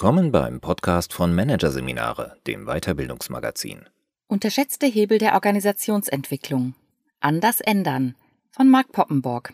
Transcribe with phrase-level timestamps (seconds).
[0.00, 3.88] Willkommen beim Podcast von Managerseminare, dem Weiterbildungsmagazin.
[4.28, 6.76] Unterschätzte Hebel der Organisationsentwicklung.
[7.18, 8.14] Anders ändern
[8.52, 9.52] von Mark Poppenborg.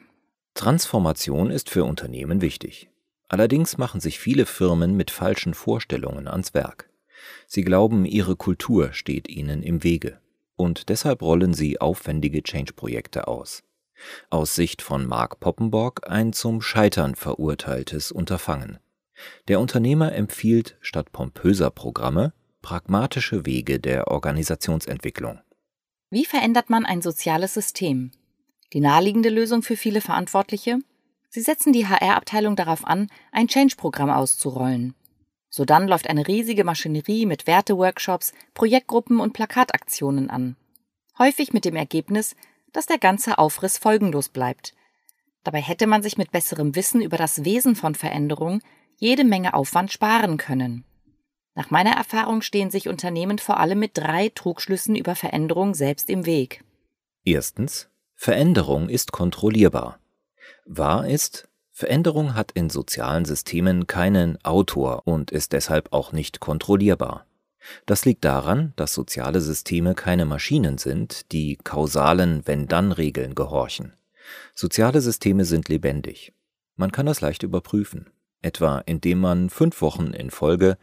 [0.53, 2.91] Transformation ist für Unternehmen wichtig.
[3.27, 6.91] Allerdings machen sich viele Firmen mit falschen Vorstellungen ans Werk.
[7.47, 10.21] Sie glauben, ihre Kultur steht ihnen im Wege
[10.57, 13.63] und deshalb rollen sie aufwendige Change-Projekte aus.
[14.29, 18.79] Aus Sicht von Mark Poppenborg ein zum Scheitern verurteiltes Unterfangen.
[19.49, 22.33] Der Unternehmer empfiehlt statt pompöser Programme
[22.65, 25.39] pragmatische Wege der Organisationsentwicklung.
[26.09, 28.11] Wie verändert man ein soziales System?
[28.73, 30.79] Die naheliegende Lösung für viele Verantwortliche?
[31.29, 34.95] Sie setzen die HR-Abteilung darauf an, ein Change-Programm auszurollen.
[35.51, 40.57] Sodann läuft eine riesige Maschinerie mit Werteworkshops, Projektgruppen und Plakataktionen an.
[41.19, 42.35] Häufig mit dem Ergebnis,
[42.73, 44.75] dass der ganze Aufriss folgenlos bleibt.
[45.43, 48.63] Dabei hätte man sich mit besserem Wissen über das Wesen von Veränderung
[48.97, 50.85] jede Menge Aufwand sparen können.
[51.55, 56.27] Nach meiner Erfahrung stehen sich Unternehmen vor allem mit drei Trugschlüssen über Veränderung selbst im
[56.27, 56.65] Weg.
[57.25, 57.89] Erstens.
[58.17, 59.99] Veränderung ist kontrollierbar.
[60.67, 67.27] Wahr ist, Veränderung hat in sozialen Systemen keinen Autor und ist deshalb auch nicht kontrollierbar.
[67.87, 73.95] Das liegt daran, dass soziale Systeme keine Maschinen sind, die kausalen Wenn-Dann-Regeln gehorchen.
[74.55, 76.33] Soziale Systeme sind lebendig.
[76.77, 78.11] Man kann das leicht überprüfen
[78.45, 80.77] etwa indem man fünf Wochen in Folge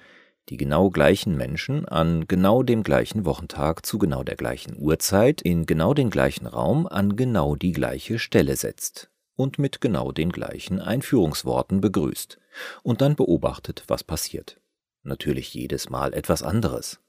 [0.50, 5.66] die genau gleichen Menschen an genau dem gleichen Wochentag zu genau der gleichen Uhrzeit in
[5.66, 10.80] genau den gleichen Raum an genau die gleiche Stelle setzt und mit genau den gleichen
[10.80, 12.38] Einführungsworten begrüßt
[12.84, 14.59] und dann beobachtet, was passiert.
[15.04, 17.00] Natürlich jedes Mal etwas anderes.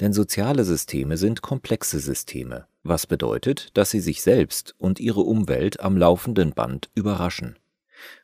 [0.00, 5.80] Denn soziale Systeme sind komplexe Systeme, was bedeutet, dass sie sich selbst und ihre Umwelt
[5.80, 7.56] am laufenden Band überraschen.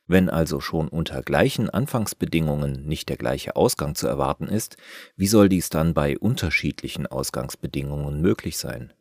[0.07, 4.77] Wenn also schon unter gleichen Anfangsbedingungen nicht der gleiche Ausgang zu erwarten ist,
[5.15, 8.93] wie soll dies dann bei unterschiedlichen Ausgangsbedingungen möglich sein?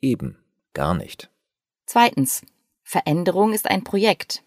[0.00, 0.38] Eben,
[0.74, 1.30] gar nicht.
[1.86, 2.42] Zweitens.
[2.82, 4.42] Veränderung ist ein Projekt.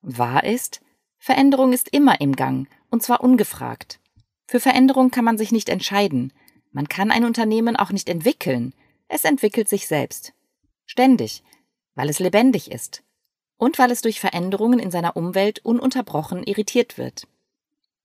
[0.00, 0.80] Wahr ist,
[1.18, 3.98] Veränderung ist immer im Gang, und zwar ungefragt.
[4.46, 6.32] Für Veränderung kann man sich nicht entscheiden.
[6.70, 8.72] Man kann ein Unternehmen auch nicht entwickeln.
[9.08, 10.32] Es entwickelt sich selbst.
[10.84, 11.42] Ständig,
[11.96, 13.02] weil es lebendig ist
[13.56, 17.26] und weil es durch Veränderungen in seiner Umwelt ununterbrochen irritiert wird.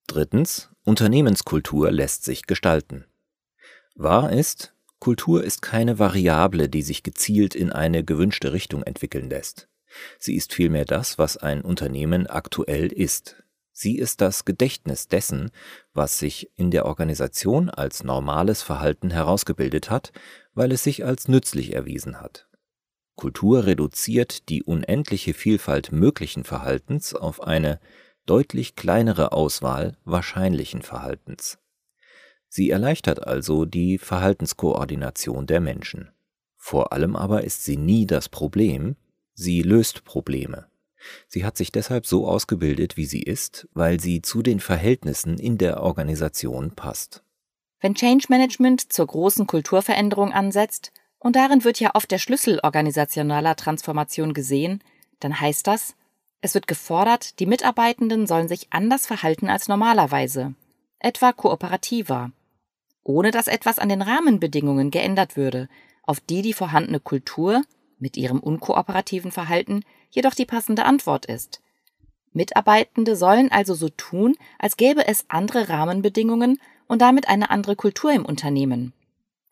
[0.07, 3.05] Drittens, Unternehmenskultur lässt sich gestalten.
[3.95, 9.67] Wahr ist, Kultur ist keine Variable, die sich gezielt in eine gewünschte Richtung entwickeln lässt.
[10.19, 13.43] Sie ist vielmehr das, was ein Unternehmen aktuell ist.
[13.73, 15.51] Sie ist das Gedächtnis dessen,
[15.93, 20.11] was sich in der Organisation als normales Verhalten herausgebildet hat,
[20.53, 22.47] weil es sich als nützlich erwiesen hat.
[23.15, 27.79] Kultur reduziert die unendliche Vielfalt möglichen Verhaltens auf eine
[28.25, 31.57] deutlich kleinere Auswahl wahrscheinlichen Verhaltens.
[32.47, 36.11] Sie erleichtert also die Verhaltenskoordination der Menschen.
[36.57, 38.95] Vor allem aber ist sie nie das Problem,
[39.33, 40.67] sie löst Probleme.
[41.27, 45.57] Sie hat sich deshalb so ausgebildet, wie sie ist, weil sie zu den Verhältnissen in
[45.57, 47.23] der Organisation passt.
[47.79, 50.91] Wenn Change Management zur großen Kulturveränderung ansetzt,
[51.23, 54.83] und darin wird ja oft der Schlüssel organisationaler Transformation gesehen,
[55.19, 55.95] dann heißt das,
[56.41, 60.55] es wird gefordert, die Mitarbeitenden sollen sich anders verhalten als normalerweise,
[60.97, 62.31] etwa kooperativer,
[63.03, 65.69] ohne dass etwas an den Rahmenbedingungen geändert würde,
[66.01, 67.61] auf die die vorhandene Kultur
[67.99, 71.61] mit ihrem unkooperativen Verhalten jedoch die passende Antwort ist.
[72.33, 78.11] Mitarbeitende sollen also so tun, als gäbe es andere Rahmenbedingungen und damit eine andere Kultur
[78.11, 78.93] im Unternehmen.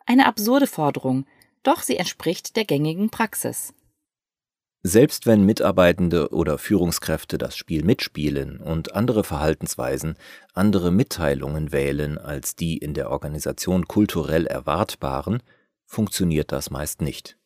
[0.07, 1.27] Eine absurde Forderung,
[1.63, 3.73] doch sie entspricht der gängigen Praxis.
[4.81, 10.15] Selbst wenn Mitarbeitende oder Führungskräfte das Spiel mitspielen und andere Verhaltensweisen,
[10.53, 15.43] andere Mitteilungen wählen als die in der Organisation kulturell erwartbaren,
[15.85, 17.37] funktioniert das meist nicht.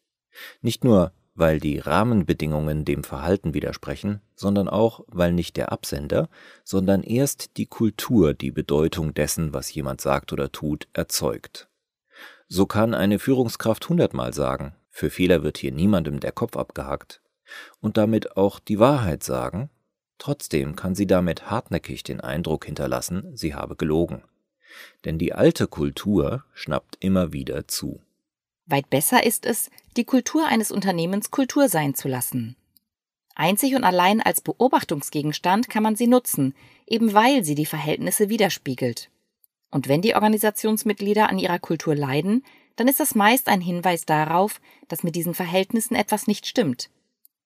[0.62, 6.30] Nicht nur, weil die Rahmenbedingungen dem Verhalten widersprechen, sondern auch, weil nicht der Absender,
[6.64, 11.68] sondern erst die Kultur die Bedeutung dessen, was jemand sagt oder tut, erzeugt.
[12.48, 17.22] So kann eine Führungskraft hundertmal sagen, für Fehler wird hier niemandem der Kopf abgehackt,
[17.82, 19.70] und damit auch die Wahrheit sagen,
[20.18, 24.24] trotzdem kann sie damit hartnäckig den Eindruck hinterlassen, sie habe gelogen.
[25.06, 28.02] Denn die alte Kultur schnappt immer wieder zu.
[28.66, 32.56] Weit besser ist es, die Kultur eines Unternehmens Kultur sein zu lassen.
[33.36, 36.54] Einzig und allein als Beobachtungsgegenstand kann man sie nutzen,
[36.88, 39.10] eben weil sie die Verhältnisse widerspiegelt.
[39.74, 44.62] Und wenn die Organisationsmitglieder an ihrer Kultur leiden, dann ist das meist ein Hinweis darauf,
[44.88, 46.92] dass mit diesen Verhältnissen etwas nicht stimmt.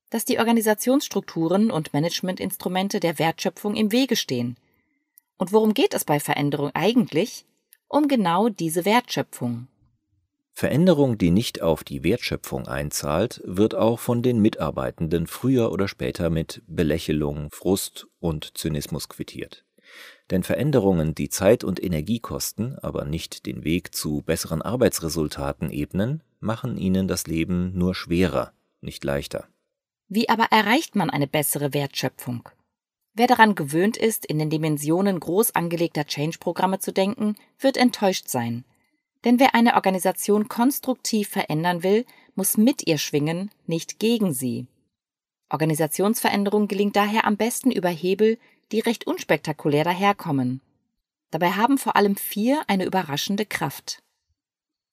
[0.09, 4.57] Dass die Organisationsstrukturen und Managementinstrumente der Wertschöpfung im Wege stehen.
[5.37, 7.45] Und worum geht es bei Veränderung eigentlich?
[7.87, 9.69] Um genau diese Wertschöpfung.
[10.51, 16.29] Veränderung, die nicht auf die Wertschöpfung einzahlt, wird auch von den Mitarbeitenden früher oder später
[16.29, 19.66] mit Belächelung, Frust und Zynismus quittiert.
[20.29, 26.21] Denn Veränderungen, die Zeit und Energie kosten, aber nicht den Weg zu besseren Arbeitsresultaten ebnen,
[26.39, 28.51] machen ihnen das Leben nur schwerer,
[28.81, 29.47] nicht leichter.
[30.09, 32.49] Wie aber erreicht man eine bessere Wertschöpfung?
[33.13, 38.63] Wer daran gewöhnt ist, in den Dimensionen groß angelegter Change-Programme zu denken, wird enttäuscht sein–
[39.23, 44.67] denn wer eine Organisation konstruktiv verändern will, muss mit ihr schwingen, nicht gegen sie.
[45.49, 48.37] Organisationsveränderung gelingt daher am besten über Hebel,
[48.71, 50.61] die recht unspektakulär daherkommen.
[51.31, 54.01] Dabei haben vor allem vier eine überraschende Kraft.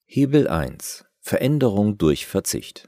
[0.05, 2.87] Hebel 1 Veränderung durch Verzicht.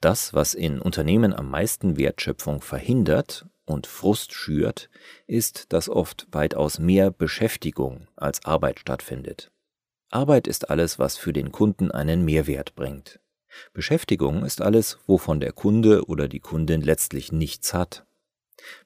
[0.00, 4.90] Das, was in Unternehmen am meisten Wertschöpfung verhindert und Frust schürt,
[5.26, 9.52] ist, dass oft weitaus mehr Beschäftigung als Arbeit stattfindet.
[10.10, 13.20] Arbeit ist alles, was für den Kunden einen Mehrwert bringt.
[13.72, 18.04] Beschäftigung ist alles, wovon der Kunde oder die Kundin letztlich nichts hat.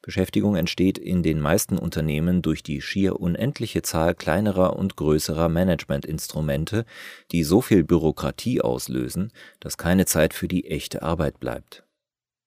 [0.03, 6.85] Beschäftigung entsteht in den meisten Unternehmen durch die schier unendliche Zahl kleinerer und größerer Managementinstrumente,
[7.33, 11.85] die so viel Bürokratie auslösen, dass keine Zeit für die echte Arbeit bleibt.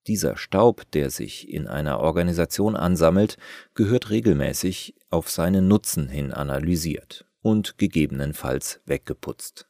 [0.07, 3.37] Dieser Staub, der sich in einer Organisation ansammelt,
[3.75, 9.67] gehört regelmäßig auf seinen Nutzen hin analysiert und gegebenenfalls weggeputzt.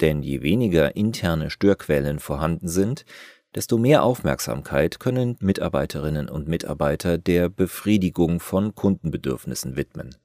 [0.00, 3.04] Denn je weniger interne Störquellen vorhanden sind,
[3.54, 10.16] desto mehr Aufmerksamkeit können Mitarbeiterinnen und Mitarbeiter der Befriedigung von Kundenbedürfnissen widmen.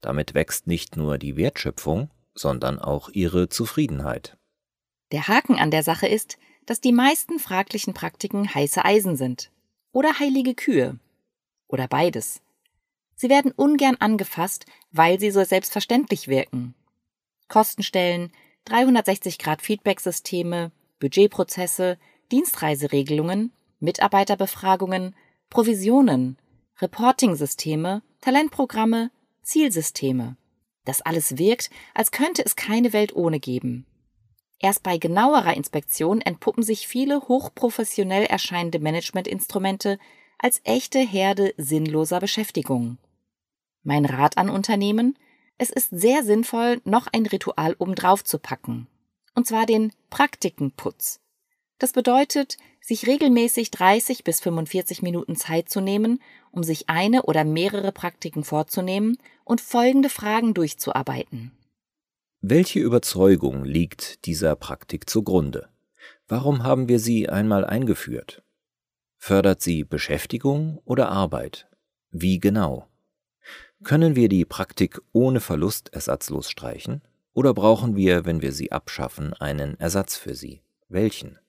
[0.00, 4.36] Damit wächst nicht nur die Wertschöpfung, sondern auch ihre Zufriedenheit.
[5.12, 9.50] Der Haken an der Sache ist, dass die meisten fraglichen Praktiken heiße Eisen sind.
[9.92, 10.98] Oder heilige Kühe.
[11.68, 12.42] Oder beides.
[13.16, 16.74] Sie werden ungern angefasst, weil sie so selbstverständlich wirken.
[17.48, 18.32] Kostenstellen,
[18.68, 20.70] 360-Grad-Feedback-Systeme,
[21.00, 21.98] Budgetprozesse,
[22.30, 25.14] Dienstreiseregelungen, Mitarbeiterbefragungen,
[25.48, 26.38] Provisionen,
[26.80, 29.10] Reporting-Systeme, Talentprogramme,
[29.42, 30.36] Zielsysteme.
[30.84, 33.86] Das alles wirkt, als könnte es keine Welt ohne geben.
[34.58, 39.98] Erst bei genauerer Inspektion entpuppen sich viele hochprofessionell erscheinende Managementinstrumente
[40.38, 42.98] als echte Herde sinnloser Beschäftigung.
[43.82, 45.18] Mein Rat an Unternehmen?
[45.56, 48.86] Es ist sehr sinnvoll, noch ein Ritual obendrauf zu packen.
[49.34, 51.20] Und zwar den Praktikenputz.
[51.80, 56.20] Das bedeutet, sich regelmäßig 30 bis 45 Minuten Zeit zu nehmen,
[56.52, 61.52] um sich eine oder mehrere Praktiken vorzunehmen und folgende Fragen durchzuarbeiten.
[62.42, 65.70] Welche Überzeugung liegt dieser Praktik zugrunde?
[66.28, 68.42] Warum haben wir sie einmal eingeführt?
[69.16, 71.66] Fördert sie Beschäftigung oder Arbeit?
[72.10, 72.88] Wie genau?
[73.84, 77.00] Können wir die Praktik ohne Verlust ersatzlos streichen?
[77.32, 80.60] Oder brauchen wir, wenn wir sie abschaffen, einen Ersatz für sie?
[80.88, 81.39] Welchen?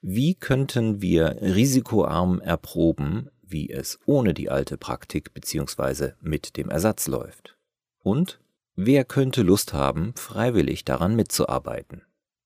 [0.00, 6.12] Wie könnten wir risikoarm erproben, wie es ohne die alte Praktik bzw.
[6.20, 7.56] mit dem Ersatz läuft?
[8.02, 8.40] Und
[8.74, 12.02] wer könnte Lust haben, freiwillig daran mitzuarbeiten?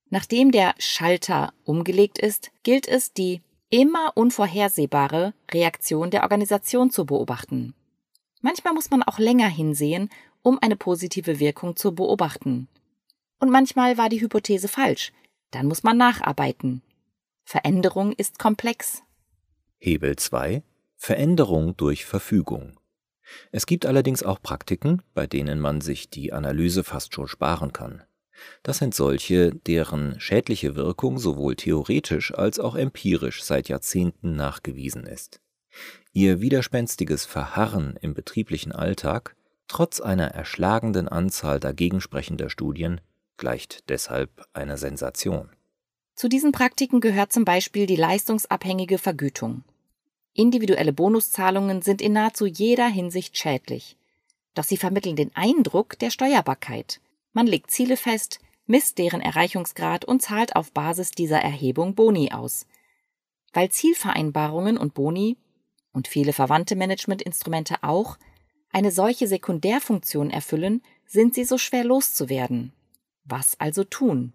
[0.08, 3.40] Nachdem der Schalter umgelegt ist, gilt es, die
[3.70, 7.74] immer unvorhersehbare Reaktion der Organisation zu beobachten.
[8.40, 10.10] Manchmal muss man auch länger hinsehen,
[10.42, 12.68] um eine positive Wirkung zu beobachten.
[13.40, 15.12] Und manchmal war die Hypothese falsch.
[15.50, 16.82] Dann muss man nacharbeiten.
[17.48, 19.04] Veränderung ist komplex.
[19.78, 20.64] Hebel 2
[20.96, 22.76] Veränderung durch Verfügung.
[23.52, 28.02] Es gibt allerdings auch Praktiken, bei denen man sich die Analyse fast schon sparen kann.
[28.64, 35.40] Das sind solche, deren schädliche Wirkung sowohl theoretisch als auch empirisch seit Jahrzehnten nachgewiesen ist.
[36.12, 39.36] Ihr widerspenstiges Verharren im betrieblichen Alltag,
[39.68, 43.00] trotz einer erschlagenden Anzahl dagegensprechender Studien,
[43.36, 45.55] gleicht deshalb einer Sensation.
[46.16, 49.64] Zu diesen Praktiken gehört zum Beispiel die leistungsabhängige Vergütung.
[50.32, 53.98] Individuelle Bonuszahlungen sind in nahezu jeder Hinsicht schädlich.
[54.54, 57.02] Doch sie vermitteln den Eindruck der Steuerbarkeit.
[57.34, 62.66] Man legt Ziele fest, misst deren Erreichungsgrad und zahlt auf Basis dieser Erhebung Boni aus.
[63.52, 65.36] Weil Zielvereinbarungen und Boni
[65.92, 68.16] und viele verwandte Managementinstrumente auch,
[68.72, 72.72] eine solche Sekundärfunktion erfüllen, sind sie so schwer loszuwerden.
[73.24, 74.32] Was also tun?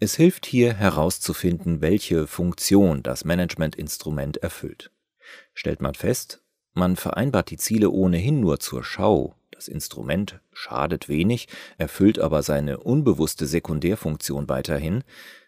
[0.00, 4.90] Es hilft hier herauszufinden, welche Funktion das Managementinstrument erfüllt.
[5.54, 6.42] Stellt man fest,
[6.72, 12.78] man vereinbart die Ziele ohnehin nur zur Schau, das Instrument schadet wenig, erfüllt aber seine
[12.78, 15.04] unbewusste Sekundärfunktion weiterhin,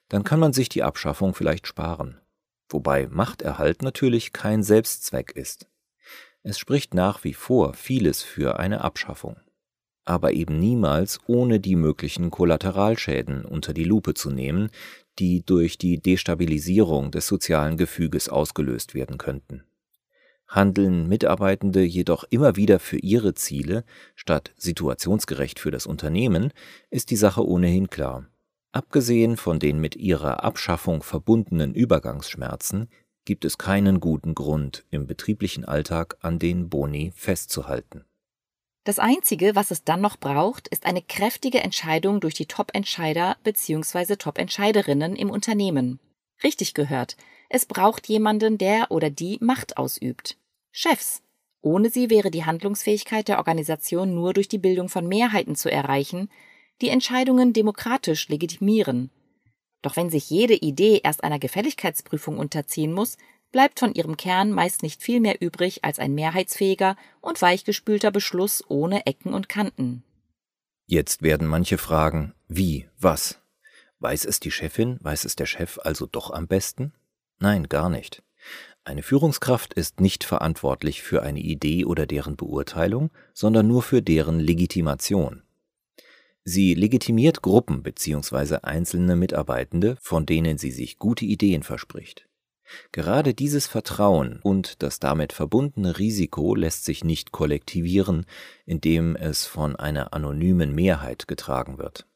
[0.09, 2.23] dann kann man sich die Abschaffung vielleicht sparen
[2.73, 5.69] wobei Machterhalt natürlich kein Selbstzweck ist.
[6.43, 9.37] Es spricht nach wie vor vieles für eine Abschaffung,
[10.05, 14.71] aber eben niemals ohne die möglichen Kollateralschäden unter die Lupe zu nehmen,
[15.19, 19.65] die durch die Destabilisierung des sozialen Gefüges ausgelöst werden könnten.
[20.49, 26.53] Handeln Mitarbeitende jedoch immer wieder für ihre Ziele statt situationsgerecht für das Unternehmen,
[26.91, 28.27] ist die Sache ohnehin klar.
[28.71, 32.89] Abgesehen von den mit ihrer Abschaffung verbundenen Übergangsschmerzen
[33.25, 38.05] gibt es keinen guten Grund, im betrieblichen Alltag an den Boni festzuhalten.
[38.85, 44.17] Das Einzige, was es dann noch braucht, ist eine kräftige Entscheidung durch die Top-Entscheider bzw.
[44.17, 46.01] Top-Entscheiderinnen im Unternehmen.
[46.43, 47.17] Richtig gehört,
[47.49, 50.37] es braucht jemanden, der oder die Macht ausübt.
[50.73, 51.23] Chefs.
[51.61, 56.29] Ohne sie wäre die Handlungsfähigkeit der Organisation nur durch die Bildung von Mehrheiten zu erreichen,
[56.81, 59.11] die Entscheidungen demokratisch legitimieren.
[59.81, 63.17] Doch wenn sich jede Idee erst einer Gefälligkeitsprüfung unterziehen muss,
[63.53, 68.65] bleibt von ihrem Kern meist nicht viel mehr übrig als ein mehrheitsfähiger und weichgespülter Beschluss
[68.69, 70.03] ohne Ecken und Kanten.
[70.87, 73.39] Jetzt werden manche fragen, wie, was?
[74.01, 76.93] Weiß es die Chefin, weiß es der Chef also doch am besten?
[77.39, 78.23] Nein, gar nicht.
[78.85, 84.41] Eine Führungskraft ist nicht verantwortlich für eine Idee oder deren Beurteilung, sondern nur für deren
[84.41, 85.43] Legitimation.
[86.45, 88.57] Sie legitimiert Gruppen bzw.
[88.63, 92.29] einzelne Mitarbeitende, von denen sie sich gute Ideen verspricht.
[92.93, 98.27] Gerade dieses Vertrauen und das damit verbundene Risiko lässt sich nicht kollektivieren,
[98.67, 102.07] indem es von einer anonymen Mehrheit getragen wird.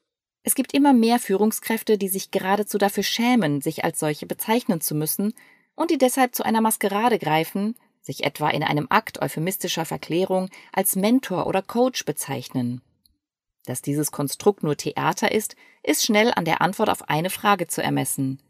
[0.43, 4.95] Es gibt immer mehr Führungskräfte, die sich geradezu dafür schämen, sich als solche bezeichnen zu
[4.95, 5.35] müssen
[5.75, 10.95] und die deshalb zu einer Maskerade greifen, sich etwa in einem Akt euphemistischer Verklärung als
[10.95, 12.81] Mentor oder Coach bezeichnen.
[13.67, 17.83] Dass dieses Konstrukt nur Theater ist, ist schnell an der Antwort auf eine Frage zu
[17.83, 18.41] ermessen.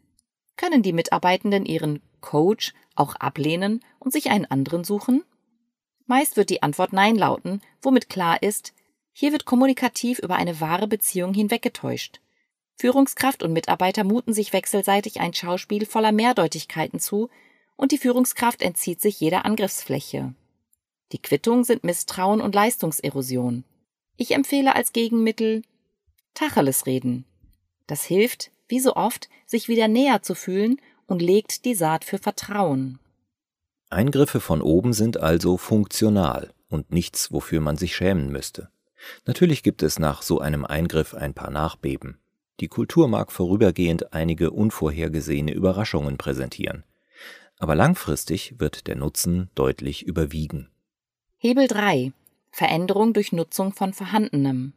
[0.57, 5.23] Können die Mitarbeitenden ihren Coach auch ablehnen und sich einen anderen suchen?
[6.07, 8.73] Meist wird die Antwort Nein lauten, womit klar ist,
[9.13, 12.21] hier wird kommunikativ über eine wahre Beziehung hinweggetäuscht.
[12.75, 17.29] Führungskraft und Mitarbeiter muten sich wechselseitig ein Schauspiel voller Mehrdeutigkeiten zu,
[17.75, 20.33] und die Führungskraft entzieht sich jeder Angriffsfläche.
[21.11, 23.63] Die Quittung sind Misstrauen und Leistungserosion.
[24.17, 25.61] Ich empfehle als Gegenmittel
[26.33, 27.25] Tacheles reden.
[27.87, 32.17] Das hilft, wie so oft, sich wieder näher zu fühlen und legt die Saat für
[32.17, 32.99] Vertrauen.
[33.89, 38.69] Eingriffe von oben sind also funktional und nichts, wofür man sich schämen müsste.
[39.25, 42.17] Natürlich gibt es nach so einem Eingriff ein paar Nachbeben.
[42.59, 46.83] Die Kultur mag vorübergehend einige unvorhergesehene Überraschungen präsentieren.
[47.59, 50.69] Aber langfristig wird der Nutzen deutlich überwiegen.
[51.37, 52.11] Hebel 3.
[52.51, 54.73] Veränderung durch Nutzung von Vorhandenem.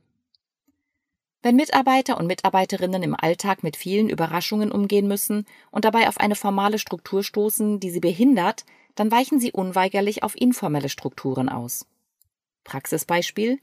[1.42, 6.35] Wenn Mitarbeiter und Mitarbeiterinnen im Alltag mit vielen Überraschungen umgehen müssen und dabei auf eine
[6.35, 11.87] formale Struktur stoßen, die sie behindert, dann weichen sie unweigerlich auf informelle Strukturen aus.
[12.64, 13.59] Praxisbeispiel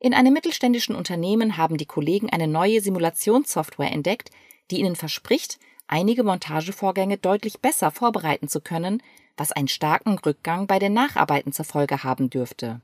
[0.00, 4.30] In einem mittelständischen Unternehmen haben die Kollegen eine neue Simulationssoftware entdeckt,
[4.72, 9.02] die ihnen verspricht, einige Montagevorgänge deutlich besser vorbereiten zu können,
[9.36, 12.80] was einen starken Rückgang bei den Nacharbeiten zur Folge haben dürfte.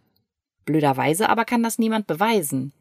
[0.64, 2.72] Blöderweise aber kann das niemand beweisen.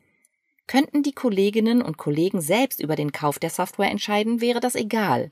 [0.69, 5.31] Könnten die Kolleginnen und Kollegen selbst über den Kauf der Software entscheiden, wäre das egal.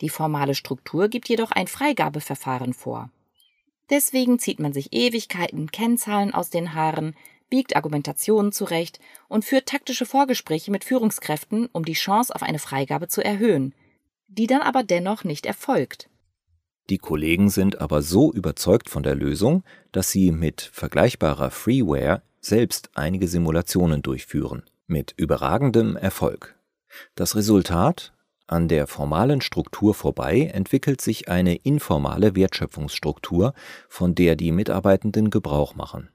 [0.00, 3.10] Die formale Struktur gibt jedoch ein Freigabeverfahren vor.
[3.90, 7.14] Deswegen zieht man sich Ewigkeiten Kennzahlen aus den Haaren,
[7.50, 13.08] biegt Argumentationen zurecht und führt taktische Vorgespräche mit Führungskräften, um die Chance auf eine Freigabe
[13.08, 13.74] zu erhöhen,
[14.28, 16.08] die dann aber dennoch nicht erfolgt.
[16.88, 22.90] Die Kollegen sind aber so überzeugt von der Lösung, dass sie mit vergleichbarer Freeware selbst
[22.94, 26.56] einige Simulationen durchführen, mit überragendem Erfolg.
[27.14, 28.12] Das Resultat?
[28.46, 33.54] An der formalen Struktur vorbei entwickelt sich eine informale Wertschöpfungsstruktur,
[33.88, 36.10] von der die Mitarbeitenden Gebrauch machen.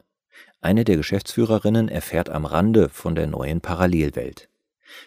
[0.62, 4.50] Eine der Geschäftsführerinnen erfährt am Rande von der neuen Parallelwelt.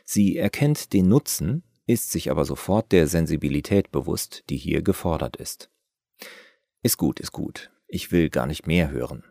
[0.04, 5.70] Sie erkennt den Nutzen, ist sich aber sofort der Sensibilität bewusst, die hier gefordert ist.
[6.82, 7.70] Ist gut, ist gut.
[7.86, 9.24] Ich will gar nicht mehr hören.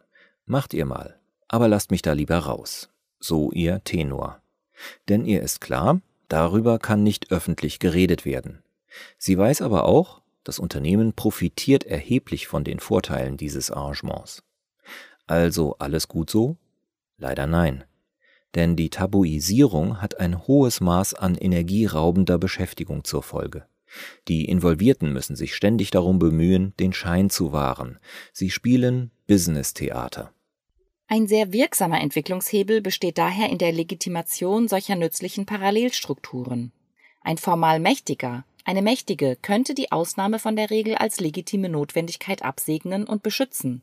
[0.46, 1.21] Macht ihr mal,
[1.52, 2.90] aber lasst mich da lieber raus.
[3.20, 4.42] So ihr Tenor.
[5.10, 8.64] Denn ihr ist klar, darüber kann nicht öffentlich geredet werden.
[9.18, 14.44] Sie weiß aber auch, das Unternehmen profitiert erheblich von den Vorteilen dieses Arrangements.
[15.28, 16.58] Also alles gut so?
[17.18, 17.84] Leider nein
[18.56, 23.66] denn die Tabuisierung hat ein hohes Maß an energieraubender Beschäftigung zur Folge.
[24.28, 28.00] Die Involvierten müssen sich ständig darum bemühen, den Schein zu wahren.
[28.32, 30.34] Sie spielen Business-Theater.
[31.14, 36.72] Ein sehr wirksamer Entwicklungshebel besteht daher in der Legitimation solcher nützlichen Parallelstrukturen.
[37.20, 43.06] Ein formal Mächtiger, eine Mächtige könnte die Ausnahme von der Regel als legitime Notwendigkeit absegnen
[43.06, 43.82] und beschützen.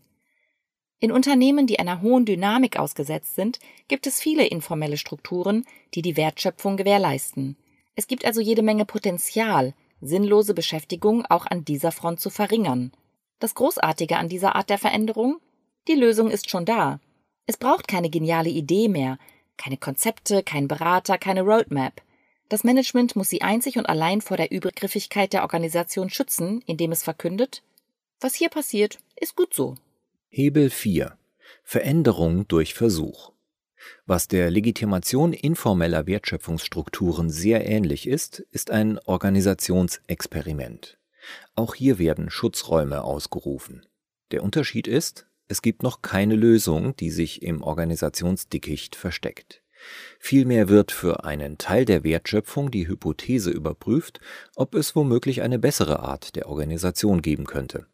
[1.00, 3.58] In Unternehmen, die einer hohen Dynamik ausgesetzt sind,
[3.88, 7.58] gibt es viele informelle Strukturen, die die Wertschöpfung gewährleisten.
[7.94, 12.90] Es gibt also jede Menge Potenzial, sinnlose Beschäftigung auch an dieser Front zu verringern.
[13.38, 15.40] Das Großartige an dieser Art der Veränderung?
[15.88, 17.00] Die Lösung ist schon da.
[17.48, 19.18] Es braucht keine geniale Idee mehr,
[19.56, 22.02] keine Konzepte, kein Berater, keine Roadmap.
[22.50, 27.02] Das Management muss sie einzig und allein vor der Übergriffigkeit der Organisation schützen, indem es
[27.02, 27.62] verkündet,
[28.20, 29.76] was hier passiert, ist gut so.
[30.28, 31.16] Hebel 4.
[31.64, 33.32] Veränderung durch Versuch.
[34.04, 40.98] Was der Legitimation informeller Wertschöpfungsstrukturen sehr ähnlich ist, ist ein Organisationsexperiment.
[41.54, 43.86] Auch hier werden Schutzräume ausgerufen.
[44.32, 49.62] Der Unterschied ist, es gibt noch keine Lösung, die sich im Organisationsdickicht versteckt.
[50.18, 54.20] Vielmehr wird für einen Teil der Wertschöpfung die Hypothese überprüft,
[54.56, 57.86] ob es womöglich eine bessere Art der Organisation geben könnte.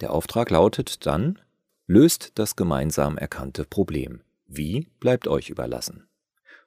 [0.00, 1.38] Der Auftrag lautet dann,
[1.86, 4.22] löst das gemeinsam erkannte Problem.
[4.46, 6.08] Wie bleibt euch überlassen.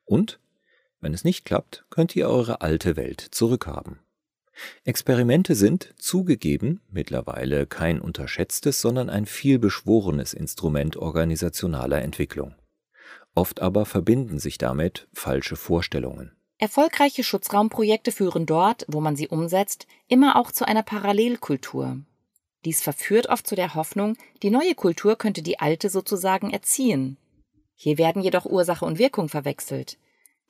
[0.05, 0.39] Und,
[0.99, 3.99] wenn es nicht klappt, könnt ihr eure alte Welt zurückhaben.
[4.83, 12.55] Experimente sind, zugegeben, mittlerweile kein unterschätztes, sondern ein vielbeschworenes Instrument organisationaler Entwicklung.
[13.33, 16.31] Oft aber verbinden sich damit falsche Vorstellungen.
[16.57, 21.97] Erfolgreiche Schutzraumprojekte führen dort, wo man sie umsetzt, immer auch zu einer Parallelkultur.
[22.65, 27.17] Dies verführt oft zu der Hoffnung, die neue Kultur könnte die alte sozusagen erziehen.
[27.75, 29.97] Hier werden jedoch Ursache und Wirkung verwechselt.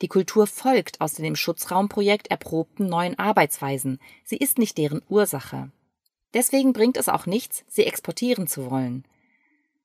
[0.01, 5.71] Die Kultur folgt aus dem Schutzraumprojekt erprobten neuen Arbeitsweisen, sie ist nicht deren Ursache.
[6.33, 9.05] Deswegen bringt es auch nichts, sie exportieren zu wollen.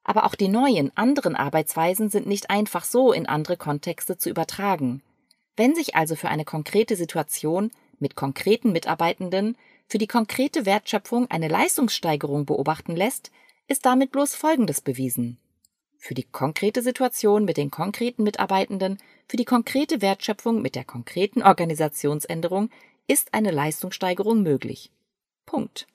[0.04, 5.02] Aber auch die neuen, anderen Arbeitsweisen sind nicht einfach so in andere Kontexte zu übertragen.
[5.56, 9.56] Wenn sich also für eine konkrete Situation mit konkreten Mitarbeitenden
[9.88, 13.30] für die konkrete Wertschöpfung eine Leistungssteigerung beobachten lässt,
[13.68, 15.38] ist damit bloß Folgendes bewiesen.
[15.98, 21.42] Für die konkrete Situation mit den konkreten Mitarbeitenden, für die konkrete Wertschöpfung mit der konkreten
[21.42, 22.70] Organisationsänderung
[23.08, 24.92] ist eine Leistungssteigerung möglich.
[25.44, 25.86] Punkt.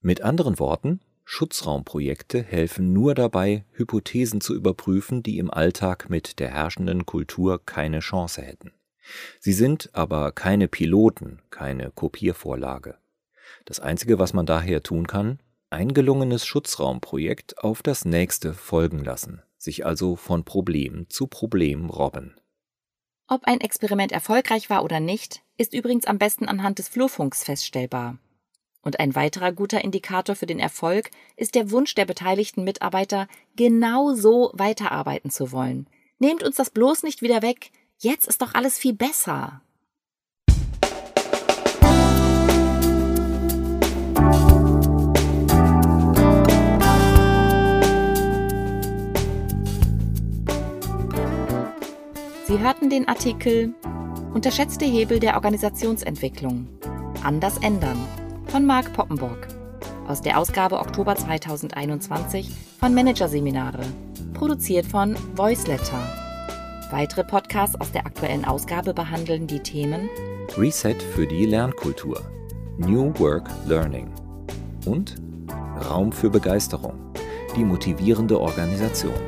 [0.00, 6.48] Mit anderen Worten, Schutzraumprojekte helfen nur dabei, Hypothesen zu überprüfen, die im Alltag mit der
[6.48, 8.72] herrschenden Kultur keine Chance hätten.
[9.40, 12.96] Sie sind aber keine Piloten, keine Kopiervorlage.
[13.64, 15.40] Das Einzige, was man daher tun kann,
[15.70, 22.34] ein gelungenes Schutzraumprojekt auf das nächste folgen lassen, sich also von Problem zu Problem robben.
[23.30, 28.16] Ob ein Experiment erfolgreich war oder nicht, ist übrigens am besten anhand des Flurfunks feststellbar.
[28.80, 34.14] Und ein weiterer guter Indikator für den Erfolg ist der Wunsch der beteiligten Mitarbeiter, genau
[34.14, 35.88] so weiterarbeiten zu wollen.
[36.18, 39.60] Nehmt uns das bloß nicht wieder weg, jetzt ist doch alles viel besser.
[52.48, 53.74] Sie hörten den Artikel
[54.32, 56.66] Unterschätzte Hebel der Organisationsentwicklung.
[57.22, 57.98] Anders ändern
[58.46, 59.48] von Marc Poppenborg
[60.06, 63.82] aus der Ausgabe Oktober 2021 von Managerseminare,
[64.32, 66.00] produziert von Voiceletter.
[66.90, 70.08] Weitere Podcasts aus der aktuellen Ausgabe behandeln die Themen
[70.56, 72.18] Reset für die Lernkultur,
[72.78, 74.10] New Work Learning
[74.86, 75.16] und
[75.86, 76.94] Raum für Begeisterung,
[77.54, 79.27] die motivierende Organisation.